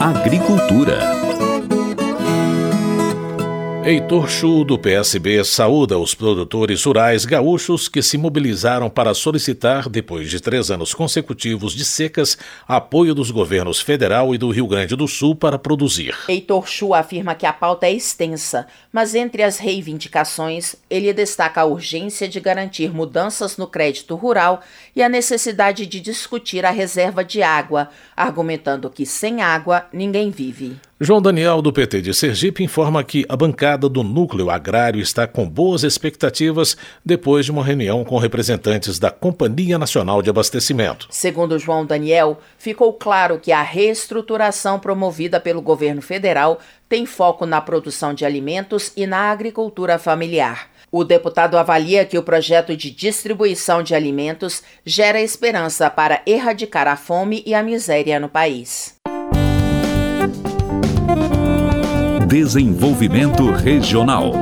Agricultura. 0.00 1.45
Heitor 3.86 4.28
Chu, 4.28 4.64
do 4.64 4.76
PSB, 4.76 5.44
saúda 5.44 5.96
os 5.96 6.12
produtores 6.12 6.82
rurais 6.82 7.24
gaúchos 7.24 7.88
que 7.88 8.02
se 8.02 8.18
mobilizaram 8.18 8.90
para 8.90 9.14
solicitar, 9.14 9.88
depois 9.88 10.28
de 10.28 10.40
três 10.40 10.72
anos 10.72 10.92
consecutivos 10.92 11.72
de 11.72 11.84
secas, 11.84 12.36
apoio 12.66 13.14
dos 13.14 13.30
governos 13.30 13.80
federal 13.80 14.34
e 14.34 14.38
do 14.38 14.50
Rio 14.50 14.66
Grande 14.66 14.96
do 14.96 15.06
Sul 15.06 15.36
para 15.36 15.56
produzir. 15.56 16.16
Heitor 16.28 16.66
Chu 16.66 16.92
afirma 16.92 17.36
que 17.36 17.46
a 17.46 17.52
pauta 17.52 17.86
é 17.86 17.92
extensa, 17.92 18.66
mas 18.92 19.14
entre 19.14 19.44
as 19.44 19.58
reivindicações, 19.58 20.74
ele 20.90 21.12
destaca 21.12 21.60
a 21.60 21.64
urgência 21.64 22.28
de 22.28 22.40
garantir 22.40 22.92
mudanças 22.92 23.56
no 23.56 23.68
crédito 23.68 24.16
rural 24.16 24.62
e 24.96 25.02
a 25.02 25.08
necessidade 25.08 25.86
de 25.86 26.00
discutir 26.00 26.66
a 26.66 26.72
reserva 26.72 27.24
de 27.24 27.40
água, 27.40 27.88
argumentando 28.16 28.90
que 28.90 29.06
sem 29.06 29.42
água 29.42 29.86
ninguém 29.92 30.32
vive. 30.32 30.76
João 30.98 31.20
Daniel, 31.20 31.60
do 31.60 31.74
PT 31.74 32.00
de 32.00 32.14
Sergipe, 32.14 32.64
informa 32.64 33.04
que 33.04 33.26
a 33.28 33.36
bancada 33.36 33.86
do 33.86 34.02
núcleo 34.02 34.48
agrário 34.48 34.98
está 34.98 35.26
com 35.26 35.46
boas 35.46 35.82
expectativas 35.82 36.74
depois 37.04 37.44
de 37.44 37.52
uma 37.52 37.62
reunião 37.62 38.02
com 38.02 38.16
representantes 38.16 38.98
da 38.98 39.10
Companhia 39.10 39.78
Nacional 39.78 40.22
de 40.22 40.30
Abastecimento. 40.30 41.06
Segundo 41.10 41.58
João 41.58 41.84
Daniel, 41.84 42.40
ficou 42.56 42.94
claro 42.94 43.38
que 43.38 43.52
a 43.52 43.60
reestruturação 43.60 44.78
promovida 44.78 45.38
pelo 45.38 45.60
governo 45.60 46.00
federal 46.00 46.58
tem 46.88 47.04
foco 47.04 47.44
na 47.44 47.60
produção 47.60 48.14
de 48.14 48.24
alimentos 48.24 48.90
e 48.96 49.06
na 49.06 49.30
agricultura 49.30 49.98
familiar. 49.98 50.70
O 50.90 51.04
deputado 51.04 51.58
avalia 51.58 52.06
que 52.06 52.16
o 52.16 52.22
projeto 52.22 52.74
de 52.74 52.90
distribuição 52.90 53.82
de 53.82 53.94
alimentos 53.94 54.62
gera 54.82 55.20
esperança 55.20 55.90
para 55.90 56.22
erradicar 56.24 56.88
a 56.88 56.96
fome 56.96 57.42
e 57.44 57.52
a 57.52 57.62
miséria 57.62 58.18
no 58.18 58.30
país. 58.30 58.95
Desenvolvimento 62.26 63.52
Regional. 63.52 64.32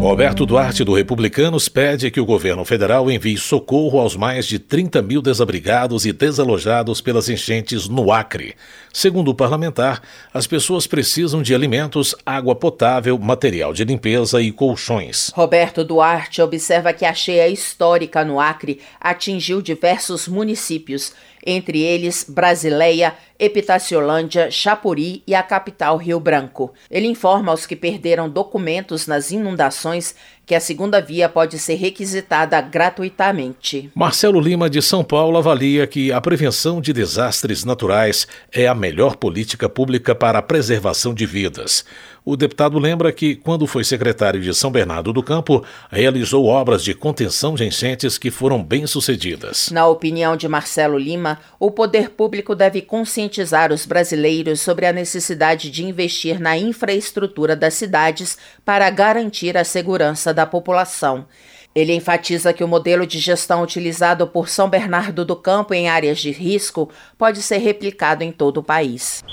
Roberto 0.00 0.46
Duarte, 0.46 0.84
do 0.84 0.94
Republicanos, 0.94 1.68
pede 1.68 2.12
que 2.12 2.20
o 2.20 2.24
governo 2.24 2.64
federal 2.64 3.10
envie 3.10 3.36
socorro 3.36 3.98
aos 3.98 4.16
mais 4.16 4.46
de 4.46 4.60
30 4.60 5.02
mil 5.02 5.20
desabrigados 5.20 6.06
e 6.06 6.12
desalojados 6.12 7.00
pelas 7.00 7.28
enchentes 7.28 7.88
no 7.88 8.12
Acre. 8.12 8.54
Segundo 8.92 9.30
o 9.30 9.34
parlamentar, 9.34 10.02
as 10.34 10.46
pessoas 10.46 10.86
precisam 10.86 11.40
de 11.40 11.54
alimentos, 11.54 12.14
água 12.26 12.54
potável, 12.54 13.18
material 13.18 13.72
de 13.72 13.84
limpeza 13.84 14.42
e 14.42 14.52
colchões. 14.52 15.30
Roberto 15.34 15.82
Duarte 15.82 16.42
observa 16.42 16.92
que 16.92 17.06
a 17.06 17.14
cheia 17.14 17.48
histórica 17.48 18.22
no 18.22 18.38
Acre 18.38 18.80
atingiu 19.00 19.62
diversos 19.62 20.28
municípios 20.28 21.14
entre 21.44 21.80
eles 21.80 22.24
Brasileia, 22.28 23.14
Epitaciolândia, 23.38 24.50
Chapuri 24.50 25.22
e 25.26 25.34
a 25.34 25.42
capital 25.42 25.96
Rio 25.96 26.20
Branco. 26.20 26.72
Ele 26.90 27.08
informa 27.08 27.50
aos 27.50 27.66
que 27.66 27.74
perderam 27.74 28.28
documentos 28.28 29.06
nas 29.06 29.32
inundações 29.32 30.14
que 30.52 30.56
a 30.56 30.60
segunda 30.60 31.00
via 31.00 31.30
pode 31.30 31.58
ser 31.58 31.76
requisitada 31.76 32.60
gratuitamente. 32.60 33.90
Marcelo 33.94 34.38
Lima, 34.38 34.68
de 34.68 34.82
São 34.82 35.02
Paulo, 35.02 35.38
avalia 35.38 35.86
que 35.86 36.12
a 36.12 36.20
prevenção 36.20 36.78
de 36.78 36.92
desastres 36.92 37.64
naturais 37.64 38.28
é 38.52 38.66
a 38.66 38.74
melhor 38.74 39.16
política 39.16 39.66
pública 39.66 40.14
para 40.14 40.40
a 40.40 40.42
preservação 40.42 41.14
de 41.14 41.24
vidas. 41.24 41.86
O 42.24 42.36
deputado 42.36 42.78
lembra 42.78 43.10
que, 43.10 43.34
quando 43.34 43.66
foi 43.66 43.82
secretário 43.82 44.40
de 44.40 44.54
São 44.54 44.70
Bernardo 44.70 45.12
do 45.12 45.24
Campo, 45.24 45.64
realizou 45.90 46.46
obras 46.46 46.84
de 46.84 46.94
contenção 46.94 47.56
de 47.56 47.64
enchentes 47.64 48.16
que 48.16 48.30
foram 48.30 48.62
bem-sucedidas. 48.62 49.70
Na 49.72 49.88
opinião 49.88 50.36
de 50.36 50.46
Marcelo 50.46 50.96
Lima, 50.96 51.40
o 51.58 51.68
poder 51.68 52.10
público 52.10 52.54
deve 52.54 52.80
conscientizar 52.80 53.72
os 53.72 53.84
brasileiros 53.84 54.60
sobre 54.60 54.86
a 54.86 54.92
necessidade 54.92 55.68
de 55.68 55.84
investir 55.84 56.38
na 56.38 56.56
infraestrutura 56.56 57.56
das 57.56 57.74
cidades 57.74 58.38
para 58.64 58.88
garantir 58.88 59.56
a 59.56 59.64
segurança 59.64 60.32
da 60.32 60.46
população. 60.46 61.26
Ele 61.74 61.92
enfatiza 61.92 62.52
que 62.52 62.62
o 62.62 62.68
modelo 62.68 63.04
de 63.04 63.18
gestão 63.18 63.64
utilizado 63.64 64.28
por 64.28 64.48
São 64.48 64.68
Bernardo 64.68 65.24
do 65.24 65.34
Campo 65.34 65.74
em 65.74 65.88
áreas 65.88 66.20
de 66.20 66.30
risco 66.30 66.88
pode 67.18 67.42
ser 67.42 67.58
replicado 67.58 68.22
em 68.22 68.30
todo 68.30 68.58
o 68.58 68.62
país. 68.62 69.24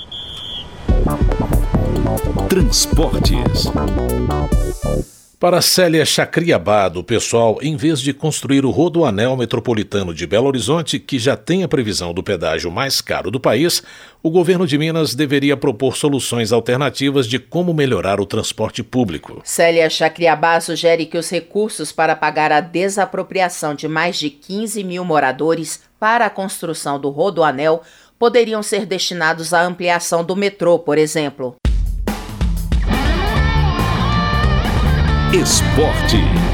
Transportes. 2.50 3.66
Para 5.40 5.62
Célia 5.62 6.04
Chacriabá, 6.04 6.90
do 6.90 7.04
pessoal, 7.04 7.60
em 7.62 7.78
vez 7.78 8.02
de 8.02 8.14
construir 8.14 8.66
o 8.66 8.72
rodoanel 8.72 9.38
metropolitano 9.38 10.14
de 10.14 10.26
Belo 10.26 10.48
Horizonte, 10.48 11.00
que 11.00 11.20
já 11.20 11.38
tem 11.38 11.64
a 11.64 11.68
previsão 11.68 12.14
do 12.14 12.24
pedágio 12.24 12.72
mais 12.72 13.00
caro 13.00 13.30
do 13.30 13.40
país, 13.40 13.84
o 14.24 14.30
governo 14.30 14.66
de 14.66 14.78
Minas 14.78 15.14
deveria 15.14 15.56
propor 15.56 15.96
soluções 15.96 16.52
alternativas 16.52 17.28
de 17.28 17.38
como 17.38 17.74
melhorar 17.74 18.20
o 18.20 18.26
transporte 18.26 18.84
público. 18.84 19.42
Célia 19.44 19.90
Chacriabá 19.90 20.60
sugere 20.60 21.06
que 21.06 21.18
os 21.18 21.30
recursos 21.30 21.92
para 21.92 22.16
pagar 22.16 22.52
a 22.52 22.60
desapropriação 22.60 23.76
de 23.76 23.88
mais 23.88 24.18
de 24.18 24.30
15 24.30 24.84
mil 24.84 25.06
moradores 25.06 25.82
para 26.00 26.26
a 26.26 26.30
construção 26.30 27.00
do 27.00 27.10
rodoanel 27.10 27.84
poderiam 28.20 28.62
ser 28.62 28.86
destinados 28.86 29.54
à 29.54 29.64
ampliação 29.64 30.26
do 30.26 30.36
metrô, 30.36 30.78
por 30.78 30.98
exemplo. 30.98 31.56
Esporte. 35.32 36.49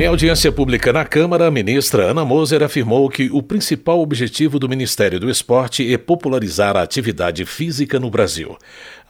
Em 0.00 0.06
audiência 0.06 0.50
pública 0.50 0.94
na 0.94 1.04
Câmara, 1.04 1.46
a 1.46 1.50
ministra 1.50 2.04
Ana 2.04 2.24
Moser 2.24 2.62
afirmou 2.62 3.06
que 3.10 3.28
o 3.30 3.42
principal 3.42 4.00
objetivo 4.00 4.58
do 4.58 4.66
Ministério 4.66 5.20
do 5.20 5.28
Esporte 5.28 5.92
é 5.92 5.98
popularizar 5.98 6.74
a 6.74 6.80
atividade 6.80 7.44
física 7.44 8.00
no 8.00 8.08
Brasil. 8.08 8.56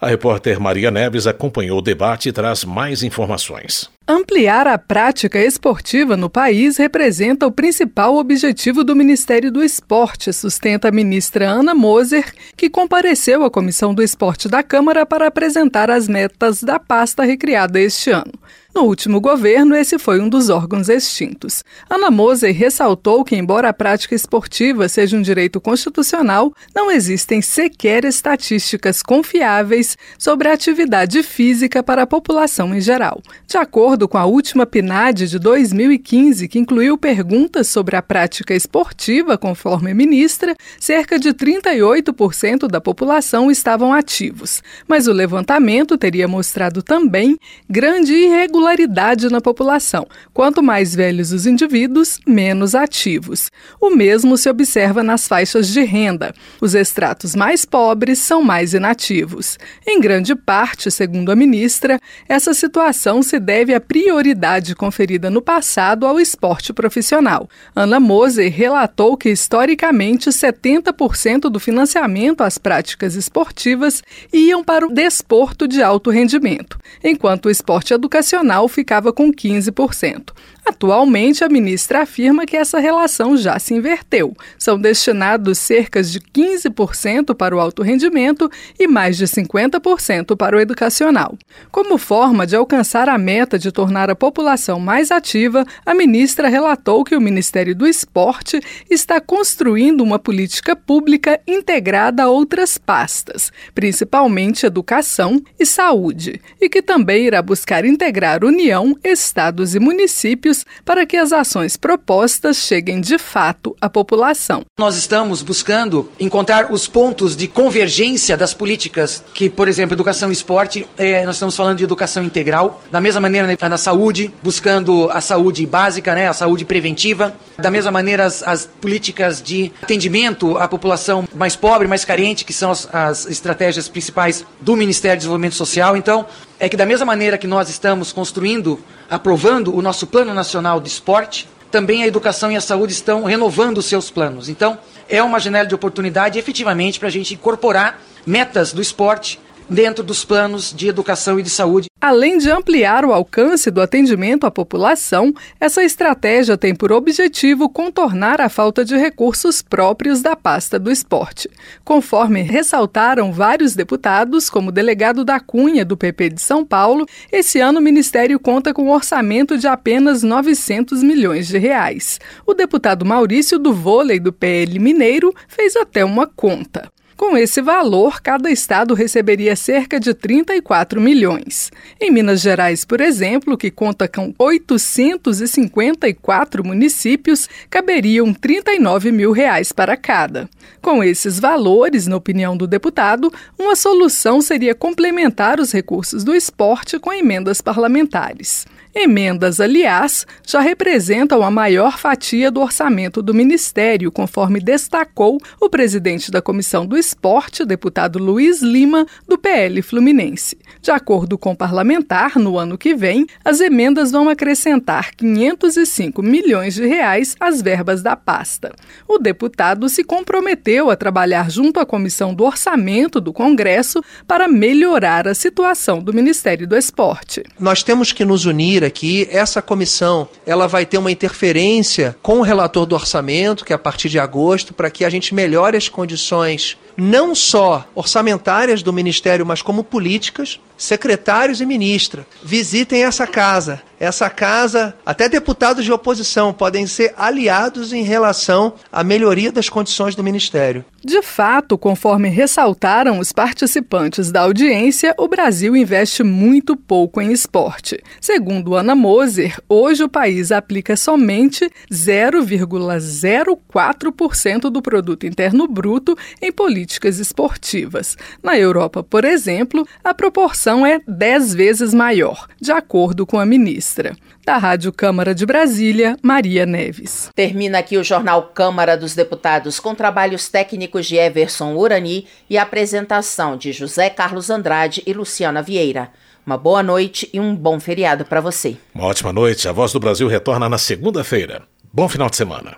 A 0.01 0.09
repórter 0.09 0.59
Maria 0.59 0.91
Neves 0.91 1.27
acompanhou 1.27 1.79
o 1.79 1.81
debate 1.81 2.27
e 2.27 2.33
traz 2.33 2.65
mais 2.65 3.03
informações. 3.03 3.89
Ampliar 4.05 4.67
a 4.67 4.77
prática 4.77 5.39
esportiva 5.39 6.17
no 6.17 6.29
país 6.29 6.75
representa 6.75 7.47
o 7.47 7.51
principal 7.53 8.17
objetivo 8.17 8.83
do 8.83 8.93
Ministério 8.93 9.49
do 9.49 9.63
Esporte, 9.63 10.33
sustenta 10.33 10.89
a 10.89 10.91
ministra 10.91 11.47
Ana 11.47 11.73
Moser, 11.73 12.33
que 12.57 12.69
compareceu 12.69 13.45
à 13.45 13.49
Comissão 13.49 13.93
do 13.93 14.03
Esporte 14.03 14.49
da 14.49 14.61
Câmara 14.61 15.05
para 15.05 15.27
apresentar 15.27 15.89
as 15.89 16.09
metas 16.09 16.61
da 16.61 16.77
pasta 16.77 17.23
recriada 17.23 17.79
este 17.79 18.09
ano. 18.09 18.33
No 18.73 18.83
último 18.83 19.19
governo, 19.19 19.75
esse 19.75 19.99
foi 19.99 20.21
um 20.21 20.29
dos 20.29 20.47
órgãos 20.47 20.87
extintos. 20.87 21.61
Ana 21.89 22.09
Moser 22.09 22.55
ressaltou 22.55 23.21
que, 23.25 23.35
embora 23.35 23.67
a 23.67 23.73
prática 23.73 24.15
esportiva 24.15 24.87
seja 24.87 25.17
um 25.17 25.21
direito 25.21 25.59
constitucional, 25.59 26.53
não 26.73 26.89
existem 26.89 27.41
sequer 27.41 28.05
estatísticas 28.05 29.03
confiáveis 29.03 29.97
sobre 30.17 30.47
a 30.47 30.53
atividade 30.53 31.21
física 31.21 31.83
para 31.83 32.03
a 32.03 32.07
população 32.07 32.73
em 32.73 32.79
geral. 32.79 33.21
De 33.45 33.57
acordo 33.57 34.07
com 34.07 34.17
a 34.17 34.25
última 34.25 34.65
PNAD 34.65 35.27
de 35.27 35.37
2015, 35.37 36.47
que 36.47 36.57
incluiu 36.57 36.97
perguntas 36.97 37.67
sobre 37.67 37.97
a 37.97 38.01
prática 38.01 38.55
esportiva, 38.55 39.37
conforme 39.37 39.93
ministra, 39.93 40.55
cerca 40.79 41.19
de 41.19 41.33
38% 41.33 42.67
da 42.69 42.79
população 42.79 43.51
estavam 43.51 43.93
ativos. 43.93 44.63
Mas 44.87 45.07
o 45.07 45.13
levantamento 45.13 45.97
teria 45.97 46.27
mostrado 46.27 46.81
também 46.81 47.37
grande 47.69 48.13
irregularidade 48.13 48.60
regularidade 48.61 49.29
na 49.29 49.41
população. 49.41 50.07
Quanto 50.33 50.61
mais 50.61 50.93
velhos 50.93 51.31
os 51.31 51.47
indivíduos, 51.47 52.19
menos 52.27 52.75
ativos. 52.75 53.49
O 53.79 53.89
mesmo 53.89 54.37
se 54.37 54.49
observa 54.49 55.01
nas 55.01 55.27
faixas 55.27 55.67
de 55.67 55.81
renda. 55.81 56.33
Os 56.61 56.75
estratos 56.75 57.35
mais 57.35 57.65
pobres 57.65 58.19
são 58.19 58.43
mais 58.43 58.73
inativos. 58.73 59.57
Em 59.85 59.99
grande 59.99 60.35
parte, 60.35 60.91
segundo 60.91 61.31
a 61.31 61.35
ministra, 61.35 61.99
essa 62.29 62.53
situação 62.53 63.23
se 63.23 63.39
deve 63.39 63.73
à 63.73 63.81
prioridade 63.81 64.75
conferida 64.75 65.29
no 65.29 65.41
passado 65.41 66.05
ao 66.05 66.19
esporte 66.19 66.71
profissional. 66.71 67.49
Ana 67.75 67.99
Moser 67.99 68.51
relatou 68.53 69.17
que, 69.17 69.29
historicamente, 69.29 70.29
70% 70.29 71.49
do 71.49 71.59
financiamento 71.59 72.41
às 72.41 72.59
práticas 72.59 73.15
esportivas 73.15 74.03
iam 74.31 74.63
para 74.63 74.85
o 74.85 74.93
desporto 74.93 75.67
de 75.67 75.81
alto 75.81 76.11
rendimento, 76.11 76.77
enquanto 77.03 77.47
o 77.47 77.49
esporte 77.49 77.93
educacional 77.93 78.50
ficava 78.67 79.13
com 79.13 79.31
15%. 79.31 80.31
Atualmente, 80.63 81.43
a 81.43 81.49
ministra 81.49 82.03
afirma 82.03 82.45
que 82.45 82.55
essa 82.55 82.79
relação 82.79 83.35
já 83.35 83.57
se 83.57 83.73
inverteu. 83.73 84.33
São 84.57 84.79
destinados 84.79 85.57
cerca 85.57 86.03
de 86.03 86.19
15% 86.19 87.35
para 87.35 87.55
o 87.55 87.59
alto 87.59 87.81
rendimento 87.81 88.49
e 88.79 88.87
mais 88.87 89.17
de 89.17 89.25
50% 89.25 90.35
para 90.35 90.55
o 90.55 90.59
educacional. 90.59 91.35
Como 91.71 91.97
forma 91.97 92.45
de 92.45 92.55
alcançar 92.55 93.09
a 93.09 93.17
meta 93.17 93.57
de 93.57 93.71
tornar 93.71 94.09
a 94.09 94.15
população 94.15 94.79
mais 94.79 95.11
ativa, 95.11 95.65
a 95.83 95.95
ministra 95.95 96.47
relatou 96.47 97.03
que 97.03 97.15
o 97.15 97.21
Ministério 97.21 97.75
do 97.75 97.87
Esporte 97.87 98.61
está 98.89 99.19
construindo 99.19 100.01
uma 100.01 100.19
política 100.19 100.75
pública 100.75 101.39
integrada 101.47 102.23
a 102.23 102.29
outras 102.29 102.77
pastas, 102.77 103.51
principalmente 103.73 104.65
educação 104.65 105.41
e 105.59 105.65
saúde, 105.65 106.39
e 106.61 106.69
que 106.69 106.81
também 106.81 107.25
irá 107.25 107.41
buscar 107.41 107.83
integrar 107.83 108.40
União, 108.45 108.95
estados 109.03 109.75
e 109.75 109.79
municípios 109.79 110.65
para 110.83 111.05
que 111.05 111.17
as 111.17 111.31
ações 111.31 111.77
propostas 111.77 112.57
cheguem 112.57 113.01
de 113.01 113.17
fato 113.17 113.75
à 113.79 113.89
população. 113.89 114.63
Nós 114.79 114.95
estamos 114.95 115.41
buscando 115.41 116.09
encontrar 116.19 116.71
os 116.71 116.87
pontos 116.87 117.35
de 117.35 117.47
convergência 117.47 118.37
das 118.37 118.53
políticas, 118.53 119.23
que, 119.33 119.49
por 119.49 119.67
exemplo, 119.67 119.95
educação 119.95 120.29
e 120.29 120.33
esporte, 120.33 120.87
é, 120.97 121.25
nós 121.25 121.35
estamos 121.35 121.55
falando 121.55 121.77
de 121.77 121.83
educação 121.83 122.23
integral, 122.23 122.81
da 122.91 123.01
mesma 123.01 123.21
maneira 123.21 123.47
né, 123.47 123.57
na 123.61 123.77
saúde, 123.77 124.33
buscando 124.43 125.09
a 125.11 125.21
saúde 125.21 125.65
básica, 125.65 126.13
né, 126.15 126.27
a 126.27 126.33
saúde 126.33 126.65
preventiva, 126.65 127.35
da 127.57 127.69
mesma 127.69 127.91
maneira 127.91 128.25
as, 128.25 128.43
as 128.43 128.65
políticas 128.65 129.41
de 129.41 129.71
atendimento 129.81 130.57
à 130.57 130.67
população 130.67 131.27
mais 131.35 131.55
pobre, 131.55 131.87
mais 131.87 132.03
carente, 132.03 132.43
que 132.43 132.53
são 132.53 132.71
as, 132.71 132.87
as 132.93 133.25
estratégias 133.27 133.87
principais 133.87 134.45
do 134.59 134.75
Ministério 134.75 135.17
do 135.17 135.19
Desenvolvimento 135.19 135.55
Social. 135.55 135.95
Então, 135.95 136.25
é 136.61 136.69
que 136.69 136.77
da 136.77 136.85
mesma 136.85 137.07
maneira 137.07 137.39
que 137.39 137.47
nós 137.47 137.69
estamos 137.69 138.13
construindo, 138.13 138.79
aprovando 139.09 139.75
o 139.75 139.81
nosso 139.81 140.05
Plano 140.05 140.31
Nacional 140.31 140.79
de 140.79 140.89
Esporte, 140.89 141.49
também 141.71 142.03
a 142.03 142.07
educação 142.07 142.51
e 142.51 142.55
a 142.55 142.61
saúde 142.61 142.93
estão 142.93 143.23
renovando 143.23 143.79
os 143.79 143.87
seus 143.87 144.11
planos. 144.11 144.47
Então, 144.47 144.77
é 145.09 145.23
uma 145.23 145.39
janela 145.39 145.65
de 145.65 145.73
oportunidade 145.73 146.37
efetivamente 146.37 146.99
para 146.99 147.07
a 147.07 147.11
gente 147.11 147.33
incorporar 147.33 147.99
metas 148.27 148.73
do 148.73 148.79
esporte 148.79 149.39
dentro 149.71 150.03
dos 150.03 150.25
planos 150.25 150.73
de 150.75 150.89
educação 150.89 151.39
e 151.39 151.43
de 151.43 151.49
saúde. 151.49 151.87
Além 152.01 152.37
de 152.37 152.51
ampliar 152.51 153.05
o 153.05 153.13
alcance 153.13 153.71
do 153.71 153.79
atendimento 153.79 154.45
à 154.45 154.51
população, 154.51 155.33
essa 155.59 155.81
estratégia 155.81 156.57
tem 156.57 156.75
por 156.75 156.91
objetivo 156.91 157.69
contornar 157.69 158.41
a 158.41 158.49
falta 158.49 158.83
de 158.83 158.97
recursos 158.97 159.61
próprios 159.61 160.21
da 160.21 160.35
pasta 160.35 160.77
do 160.77 160.91
esporte. 160.91 161.49
Conforme 161.85 162.41
ressaltaram 162.41 163.31
vários 163.31 163.73
deputados, 163.73 164.49
como 164.49 164.69
o 164.69 164.73
delegado 164.73 165.23
da 165.23 165.39
Cunha, 165.39 165.85
do 165.85 165.95
PP 165.95 166.31
de 166.31 166.41
São 166.41 166.65
Paulo, 166.65 167.05
esse 167.31 167.59
ano 167.59 167.79
o 167.79 167.83
Ministério 167.83 168.39
conta 168.39 168.73
com 168.73 168.83
um 168.83 168.91
orçamento 168.91 169.57
de 169.57 169.67
apenas 169.67 170.21
900 170.21 171.01
milhões 171.01 171.47
de 171.47 171.57
reais. 171.57 172.19
O 172.45 172.53
deputado 172.53 173.05
Maurício 173.05 173.57
do 173.57 173.73
Vôlei 173.73 174.19
do 174.19 174.33
PL 174.33 174.79
Mineiro 174.79 175.33
fez 175.47 175.77
até 175.77 176.03
uma 176.03 176.27
conta. 176.27 176.91
Com 177.21 177.37
esse 177.37 177.61
valor, 177.61 178.19
cada 178.19 178.49
estado 178.49 178.95
receberia 178.95 179.55
cerca 179.55 179.99
de 179.99 180.11
34 180.11 180.99
milhões. 180.99 181.71
Em 181.99 182.09
Minas 182.09 182.41
Gerais, 182.41 182.83
por 182.83 182.99
exemplo, 182.99 183.55
que 183.55 183.69
conta 183.69 184.07
com 184.07 184.33
854 184.39 186.65
municípios, 186.65 187.47
caberiam 187.69 188.33
39 188.33 189.11
mil 189.11 189.31
reais 189.33 189.71
para 189.71 189.95
cada. 189.95 190.49
Com 190.81 191.03
esses 191.03 191.39
valores, 191.39 192.07
na 192.07 192.15
opinião 192.15 192.57
do 192.57 192.65
deputado, 192.65 193.31
uma 193.55 193.75
solução 193.75 194.41
seria 194.41 194.73
complementar 194.73 195.59
os 195.59 195.71
recursos 195.71 196.23
do 196.23 196.33
esporte 196.33 196.97
com 196.97 197.13
emendas 197.13 197.61
parlamentares. 197.61 198.65
Emendas, 198.93 199.61
aliás, 199.61 200.27
já 200.45 200.59
representam 200.59 201.41
a 201.43 201.49
maior 201.49 201.97
fatia 201.97 202.51
do 202.51 202.59
orçamento 202.59 203.21
do 203.21 203.33
Ministério, 203.33 204.11
conforme 204.11 204.59
destacou 204.59 205.37
o 205.61 205.69
presidente 205.69 206.29
da 206.29 206.41
Comissão 206.41 206.85
do 206.85 206.97
Esporte, 206.97 207.63
deputado 207.63 208.19
Luiz 208.19 208.61
Lima, 208.61 209.05
do 209.25 209.37
PL 209.37 209.81
Fluminense. 209.81 210.57
De 210.81 210.91
acordo 210.91 211.37
com 211.37 211.51
o 211.51 211.55
parlamentar, 211.55 212.37
no 212.37 212.57
ano 212.57 212.77
que 212.77 212.93
vem, 212.93 213.25
as 213.45 213.61
emendas 213.61 214.11
vão 214.11 214.27
acrescentar 214.27 215.15
505 215.15 216.21
milhões 216.21 216.73
de 216.73 216.85
reais 216.85 217.35
às 217.39 217.61
verbas 217.61 218.01
da 218.01 218.17
pasta. 218.17 218.73
O 219.07 219.17
deputado 219.17 219.87
se 219.87 220.03
comprometeu 220.03 220.89
a 220.89 220.97
trabalhar 220.97 221.49
junto 221.49 221.79
à 221.79 221.85
Comissão 221.85 222.33
do 222.33 222.43
Orçamento 222.43 223.21
do 223.21 223.31
Congresso 223.31 224.03
para 224.27 224.49
melhorar 224.49 225.29
a 225.29 225.33
situação 225.33 226.03
do 226.03 226.13
Ministério 226.13 226.67
do 226.67 226.75
Esporte. 226.75 227.43
Nós 227.57 227.83
temos 227.83 228.11
que 228.11 228.25
nos 228.25 228.45
unir 228.45 228.80
aqui, 228.85 229.27
essa 229.31 229.61
comissão 229.61 230.27
ela 230.45 230.67
vai 230.67 230.85
ter 230.85 230.97
uma 230.97 231.11
interferência 231.11 232.15
com 232.21 232.39
o 232.39 232.41
relator 232.41 232.85
do 232.85 232.95
orçamento, 232.95 233.65
que 233.65 233.73
é 233.73 233.75
a 233.75 233.79
partir 233.79 234.09
de 234.09 234.19
agosto, 234.19 234.73
para 234.73 234.89
que 234.89 235.05
a 235.05 235.09
gente 235.09 235.33
melhore 235.33 235.77
as 235.77 235.89
condições 235.89 236.77
não 236.97 237.35
só 237.35 237.85
orçamentárias 237.95 238.83
do 238.83 238.93
Ministério, 238.93 239.45
mas 239.45 239.61
como 239.61 239.83
políticas. 239.83 240.59
secretários 240.81 241.61
e 241.61 241.65
ministra, 241.65 242.25
visitem 242.43 243.03
essa 243.03 243.27
casa. 243.27 243.83
Essa 243.99 244.29
casa, 244.31 244.95
até 245.05 245.29
deputados 245.29 245.85
de 245.85 245.91
oposição 245.91 246.51
podem 246.51 246.87
ser 246.87 247.13
aliados 247.15 247.93
em 247.93 248.01
relação 248.01 248.73
à 248.91 249.03
melhoria 249.03 249.51
das 249.51 249.69
condições 249.69 250.15
do 250.15 250.23
ministério. 250.23 250.83
De 251.03 251.21
fato, 251.21 251.77
conforme 251.77 252.29
ressaltaram 252.29 253.19
os 253.19 253.31
participantes 253.31 254.31
da 254.31 254.41
audiência, 254.41 255.13
o 255.19 255.27
Brasil 255.27 255.75
investe 255.75 256.23
muito 256.23 256.75
pouco 256.75 257.21
em 257.21 257.31
esporte. 257.31 258.01
Segundo 258.19 258.73
Ana 258.73 258.95
Moser, 258.95 259.59
hoje 259.69 260.03
o 260.03 260.09
país 260.09 260.51
aplica 260.51 260.97
somente 260.97 261.69
0,04% 261.91 264.61
do 264.61 264.81
produto 264.81 265.27
interno 265.27 265.67
bruto 265.67 266.17
em 266.41 266.51
políticas 266.81 267.19
esportivas. 267.19 268.17
Na 268.41 268.57
Europa, 268.57 269.03
por 269.03 269.23
exemplo, 269.23 269.87
a 270.03 270.13
proporção 270.13 270.83
é 270.85 270.99
10 271.07 271.53
vezes 271.53 271.93
maior, 271.93 272.47
de 272.59 272.71
acordo 272.71 273.25
com 273.25 273.39
a 273.39 273.45
ministra. 273.45 274.15
Da 274.43 274.57
Rádio 274.57 274.91
Câmara 274.91 275.35
de 275.35 275.45
Brasília, 275.45 276.17
Maria 276.23 276.65
Neves. 276.65 277.29
Termina 277.35 277.77
aqui 277.77 277.97
o 277.97 278.03
jornal 278.03 278.51
Câmara 278.55 278.97
dos 278.97 279.13
Deputados 279.13 279.79
com 279.79 279.93
trabalhos 279.93 280.49
técnicos 280.49 281.05
de 281.05 281.15
Everson 281.17 281.75
Urani 281.75 282.25
e 282.49 282.57
apresentação 282.57 283.55
de 283.55 283.71
José 283.71 284.09
Carlos 284.09 284.49
Andrade 284.49 285.03
e 285.05 285.13
Luciana 285.13 285.61
Vieira. 285.61 286.09
Uma 286.43 286.57
boa 286.57 286.81
noite 286.81 287.29
e 287.31 287.39
um 287.39 287.55
bom 287.55 287.79
feriado 287.79 288.25
para 288.25 288.41
você. 288.41 288.75
Uma 288.95 289.05
ótima 289.05 289.31
noite. 289.31 289.67
A 289.67 289.71
Voz 289.71 289.93
do 289.93 289.99
Brasil 289.99 290.27
retorna 290.27 290.67
na 290.67 290.79
segunda-feira. 290.79 291.61
Bom 291.93 292.09
final 292.09 292.31
de 292.31 292.37
semana. 292.37 292.77